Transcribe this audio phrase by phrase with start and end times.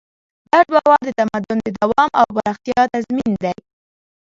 [0.51, 3.55] ګډ باور د تمدن د دوام او پراختیا تضمین دی.